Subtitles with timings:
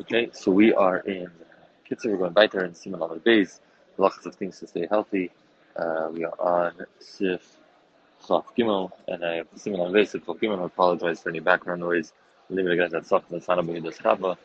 [0.00, 1.28] Okay, so we are in
[1.90, 3.58] Kitzur, we're going there in Siman Lamed Beis,
[3.96, 5.32] lots of things to stay healthy.
[5.74, 7.56] Uh, we are on Sif
[8.24, 10.62] Chaf Gimel, and I have Siman Lamed Beis, Sif Gimel.
[10.62, 12.12] I apologize for any background noise.
[12.48, 14.36] Leave it again, that's Saf and Sana B'Hidas Chava,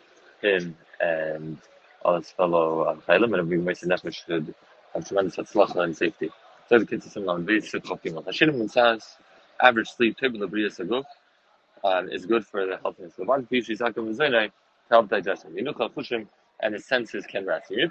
[0.42, 1.60] him and
[2.04, 4.56] all his fellow um, Chaylim, and we Mesa Nefesh should
[4.96, 6.32] have tremendous Hatzlacha and safety.
[6.68, 8.72] So the Kitzur Siman Lamed Beis, Sif Chaf Gimel.
[8.72, 9.18] Says,
[9.62, 11.04] average sleep, Table of Saguf,
[11.84, 14.52] um, is good for the healthiness of the body.
[14.92, 16.30] Zainai, help digestion.
[16.60, 17.72] And his senses can rest.
[17.72, 17.88] A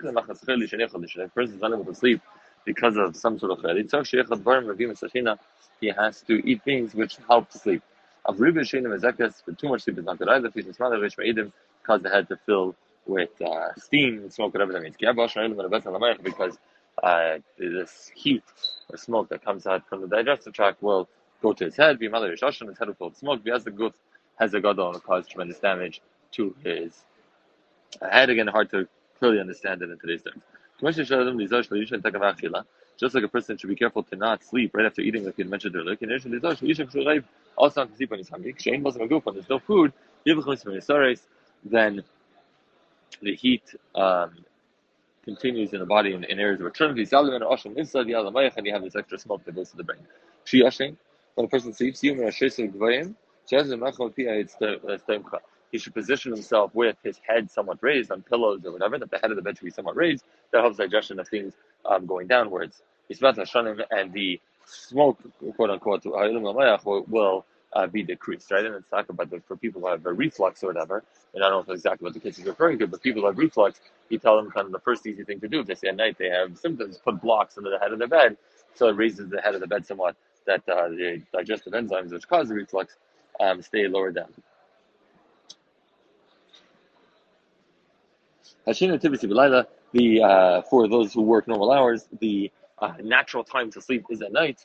[1.29, 2.23] person is unable to sleep
[2.65, 5.39] because of some sort of chelit,
[5.81, 7.83] he has to eat things which help sleep.
[8.25, 8.53] Of too
[9.69, 11.53] much sleep is not good either.
[11.85, 14.97] Cause the head to fill with uh, steam and smoke, whatever that means.
[16.23, 16.59] Because
[17.03, 18.45] uh, this heat
[18.91, 21.09] or smoke that comes out from the digestive tract will
[21.43, 23.95] go to his head, his head will fill with smoke, as the gut
[24.39, 26.01] has a gadol and cause tremendous damage
[26.33, 27.05] to his
[28.01, 28.31] head.
[28.31, 30.43] Again, hard to clearly understand it in today's terms.
[32.99, 35.45] Just like a person should be careful to not sleep right after eating, like you
[35.45, 35.97] mentioned earlier.
[37.57, 38.55] Also, not to sleep when he's hungry.
[38.65, 39.93] There's no food,
[41.65, 42.03] then
[43.23, 43.63] the heat
[43.95, 44.37] um,
[45.25, 46.91] continues in the body in, in areas of return.
[46.91, 50.01] And you have this extra smoke that goes to the brain.
[51.35, 52.03] When a person sleeps,
[55.73, 59.19] he should position himself with his head somewhat raised on pillows or whatever, that the
[59.19, 60.25] head of the bed should be somewhat raised.
[60.53, 62.83] That helps digestion of things um, going downwards.
[63.11, 65.19] And the smoke,
[65.57, 68.65] quote unquote, will, uh, be decreased, right?
[68.65, 71.03] And it's talk about the, for people who have a reflux or whatever,
[71.35, 73.39] and I don't know exactly what the case is referring to, but people who have
[73.39, 75.89] reflux, you tell them kind of the first easy thing to do if they say
[75.89, 78.37] at night they have symptoms, put blocks under the head of the bed,
[78.75, 82.29] so it raises the head of the bed somewhat, that uh, the digestive enzymes which
[82.29, 82.97] cause the reflux
[83.41, 84.29] um, stay lower down.
[88.65, 94.23] The uh, for those who work normal hours, the uh, natural time to sleep is
[94.23, 94.65] at night.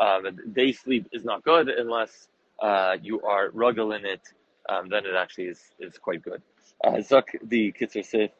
[0.00, 2.28] Um, day sleep is not good unless
[2.60, 4.22] uh, you are ruggle in it.
[4.68, 6.42] Um, then it actually is, is quite good.
[6.84, 8.30] Uh, Zuk the kitzur sif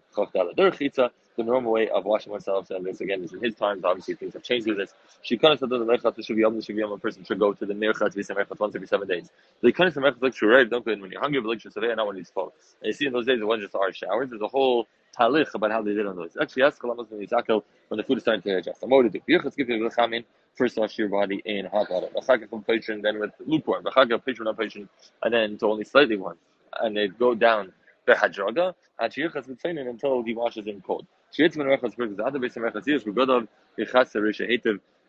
[1.37, 3.85] the normal way of washing oneself, and this again is in his times.
[3.85, 4.95] Obviously, things have changed with this.
[5.23, 7.39] She kind of said that the merchat should be able to be a person should
[7.39, 8.23] go to the merchat be
[8.61, 9.31] once every seven days.
[9.63, 11.95] The kind of merchat like right, don't go in when you're hungry, but like survey,
[11.95, 12.53] not when he's full.
[12.81, 14.31] And you see in those days it wasn't just our showers.
[14.31, 16.37] There's a whole talich about how they did on those.
[16.41, 18.83] Actually, ask Kalamas when Yisakel when the food is starting to digest.
[18.83, 19.21] I'm to do.
[19.29, 20.15] Yirchatz you the
[20.57, 22.09] First, wash your body in hot water.
[23.03, 23.85] then with lukewarm.
[23.87, 26.37] and then to only slightly warm,
[26.81, 27.73] and they go down
[29.89, 31.07] until he washes in cold.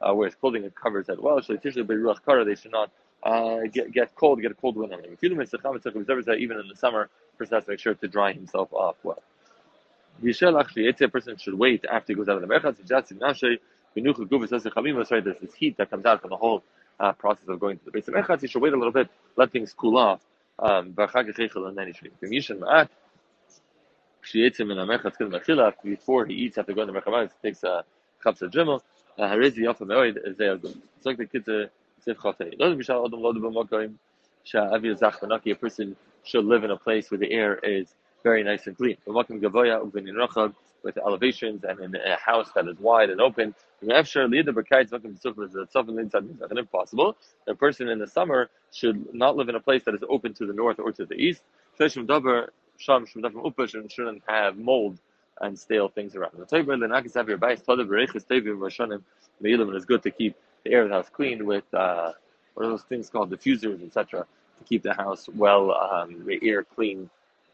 [0.02, 1.42] Uh, where his clothing it covers that well.
[1.42, 2.92] So they should not
[3.24, 5.16] uh, get get cold, get a cold wind on him.
[5.22, 9.22] Even in the summer, a person has to make sure to dry himself off well.
[10.24, 12.78] Yishel actually, a person should wait after he goes out of the merchat.
[15.08, 16.64] Sorry, there's this heat that comes out from the whole
[17.00, 18.42] uh, process of going to the base of merchat.
[18.42, 20.22] He should wait a little bit, let things cool off.
[20.60, 21.94] Um, and then
[22.32, 22.62] he should
[25.84, 27.84] before he eats after going to Merchamayis, he takes a
[28.24, 28.82] chaps of gimel.
[29.20, 30.16] Harizi off meoid
[30.62, 30.82] good.
[30.98, 32.58] It's like the kids are sif chafei.
[32.60, 33.96] Lo bishal adam lo b'makoim
[34.46, 35.52] sha'avi zach v'naki.
[35.52, 38.98] A person should live in a place where the air is very nice and clean.
[39.08, 43.54] B'makom gavoya u'benin rachab with elevations and in a house that is wide and open.
[43.84, 44.16] If
[46.58, 47.18] impossible,
[47.48, 50.46] a person in the summer should not live in a place that is open to
[50.46, 51.44] the north or to the east
[52.82, 55.00] sham shouldn't have mold
[55.42, 56.32] and stale things around.
[56.38, 59.02] The Torah the Nakis have your bias Todav Bereichis Tevim Rashanim
[59.44, 62.12] Meilim is good to keep the air of the house clean with uh,
[62.54, 64.26] what are those things called diffusers, etc.
[64.60, 67.10] To keep the house well, um, the air clean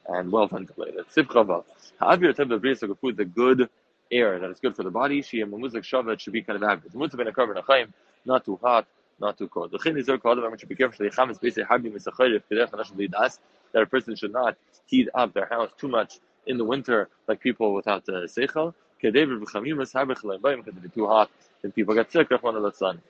[0.08, 1.06] and well ventilated.
[1.16, 1.64] Sivchava.
[2.00, 3.70] Ha'avir Tev B'Bris food the good
[4.12, 5.22] air that is good for the body.
[5.22, 6.94] She and Mumuzak Shava should be kind of average.
[6.94, 7.94] Mumuzak Ben Akar Ben
[8.26, 8.88] not too hot,
[9.20, 9.72] not too cold.
[9.72, 10.40] The Chin is there called.
[10.40, 11.06] I should be careful.
[11.06, 13.40] The Cham is basically Habi Misachayif Kedech Nashal Das
[13.74, 17.40] that a person should not heat up their house too much in the winter, like
[17.40, 18.74] people without the seichel.
[19.02, 21.30] Because if it's too hot,
[21.62, 22.32] then people get sick.
[22.32, 23.02] Of the sun.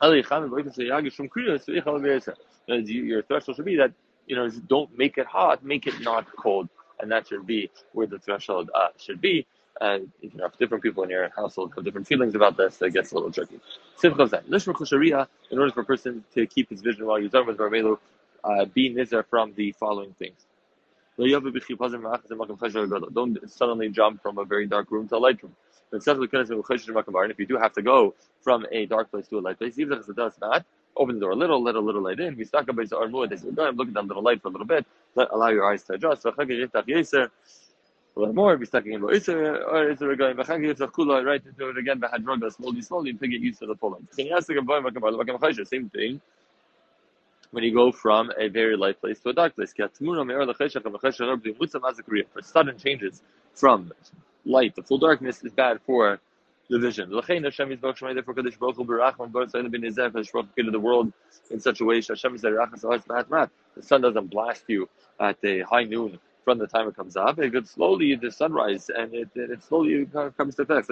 [0.00, 0.22] Your
[3.22, 3.92] threshold should be that
[4.26, 6.68] you know don't make it hot, make it not cold,
[7.00, 9.46] and that should be where the threshold uh, should be.
[9.80, 12.92] And you know, if different people in your household have different feelings about this, it
[12.92, 13.60] gets a little tricky.
[14.02, 17.98] In order for a person to keep his vision while he's done with Barmelu,
[18.44, 20.46] uh, be nizar from the following things.
[21.18, 21.30] Don't
[23.50, 25.56] suddenly jump from a very dark room to a light room.
[25.90, 29.78] And if you do have to go from a dark place to a light place,
[29.78, 30.64] even if it does not,
[30.96, 32.28] open the door a little, let a little light in.
[32.28, 34.86] And look at that little light for a little bit.
[35.16, 36.26] Let, allow your eyes to adjust.
[38.16, 42.02] More, be stuck in or going right into it again,
[42.50, 45.68] slowly, slowly to get used to the light.
[45.68, 46.20] Same thing
[47.50, 49.72] when you go from a very light place to a dark place.
[49.76, 49.88] For
[52.42, 53.22] sudden changes
[53.54, 53.92] from
[54.44, 56.20] light to full darkness is bad for
[56.68, 57.10] the vision.
[57.10, 59.62] Therefore, Kadosh Baruch Hu Barachman Baruch Hu
[60.52, 61.10] created the world
[61.50, 63.50] in such a way Hashem The
[63.80, 67.38] sun doesn't blast you at the high noon from the time it comes up.
[67.38, 70.06] It goes slowly the sunrise and it, it slowly
[70.36, 70.90] comes to effect.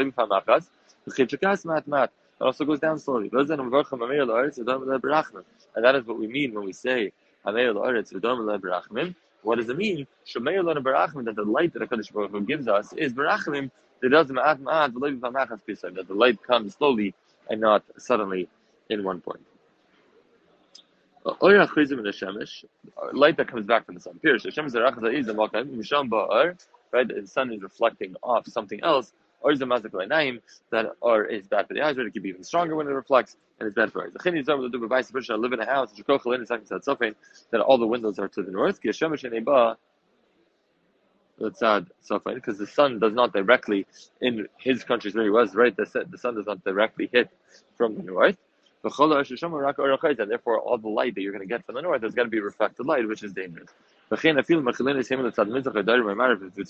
[2.41, 3.31] It also goes down slowly.
[3.33, 3.49] And
[5.85, 7.13] that is what we mean when we say
[9.43, 10.07] what does it mean?
[10.35, 14.11] That the light that HaKadosh Baruch Hu gives us is barachmim that
[16.09, 17.15] the light comes slowly
[17.49, 18.49] and not suddenly
[18.91, 19.41] in one point.
[23.13, 24.19] Light that comes back from the sun.
[26.93, 29.13] Right, the sun is reflecting off something else
[29.47, 30.41] or is the mazik name
[30.71, 32.91] that or is bad for the eyes, or it can be even stronger when it
[32.91, 34.13] reflects, and it's bad for eyes.
[34.13, 38.27] The chini zom do b'vayis person live in a house, that all the windows are
[38.27, 38.81] to the north.
[38.83, 38.99] Because
[42.59, 43.87] the sun does not directly
[44.21, 45.77] in his countries where he was right.
[45.77, 47.31] The the sun does not directly hit
[47.77, 48.37] from the north.
[48.89, 52.31] Therefore, all the light that you're going to get from the north is going to
[52.31, 53.71] be reflected light, which is dangerous.
[54.11, 54.33] If it's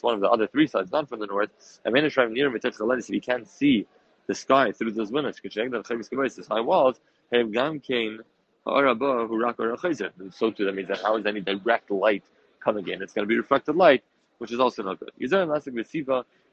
[0.03, 1.51] one of the other three sides, not from the north,
[1.85, 3.87] if you can't see
[4.27, 7.41] the sky through those windows, these high walls, so
[10.51, 12.25] too, that means that how is any direct light
[12.65, 13.03] coming in?
[13.03, 14.03] It's going to be reflected light,
[14.39, 15.11] which is also not good.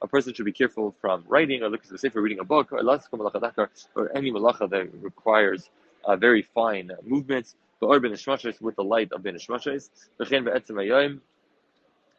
[0.03, 2.71] A person should be careful from writing or looking to the safer reading a book
[2.71, 5.69] or, or any malacha that requires
[6.05, 7.55] uh, very fine movements.
[7.79, 9.37] But or with the light of ben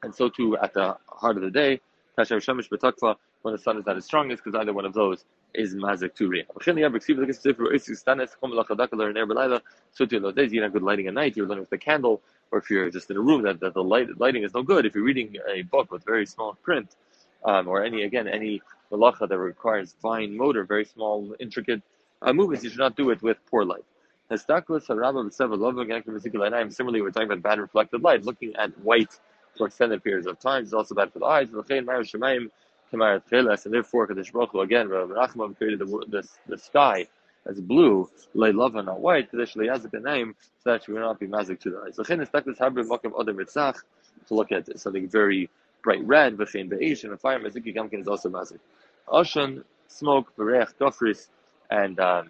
[0.02, 1.80] and so too at the heart of the day,
[2.16, 6.28] when the sun is at its strongest, because either one of those is mazik to
[6.30, 6.46] riyah.
[9.92, 11.78] So too in those days, you have good lighting at night, you're learning with the
[11.78, 14.62] candle, or if you're just in a room that, that the light, lighting is no
[14.62, 16.96] good, if you're reading a book with very small print,
[17.44, 21.82] um, or any, again, any malacha that requires fine motor, very small, intricate
[22.22, 23.84] uh, movements, you should not do it with poor light.
[24.30, 24.92] Similarly,
[27.02, 28.24] we're talking about bad reflected light.
[28.24, 29.20] Looking at white
[29.56, 31.48] for extended periods of time is also bad for the eyes.
[31.50, 31.62] And
[33.74, 37.06] therefore, Kadosh Baruch Hu, again, Rachman created the, the, the sky
[37.46, 39.58] as blue, love not white, so that she
[40.92, 41.96] will not be mazik to the eyes.
[44.28, 45.50] To look at something very
[45.84, 48.58] bright red, v'chein be'esh, and fire maziki gamkin is also mazik.
[49.08, 51.28] Oshan, smoke, berech, gofris,
[51.70, 52.28] and um,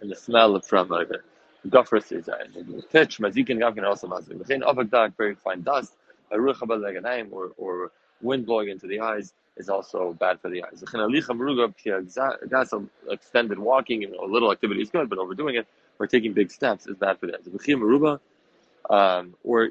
[0.00, 1.20] and the smell from uh, the
[1.68, 2.36] gofris is uh,
[2.92, 4.34] pitch, mazikin gamkin also mazik.
[4.34, 5.94] V'chein avagdag, very fine dust,
[6.30, 10.82] a ruach or or wind blowing into the eyes is also bad for the eyes.
[13.10, 15.66] Extended walking and a little activity is good, but overdoing it
[15.98, 18.18] or taking big steps is bad for the eyes.
[18.90, 19.70] Um, or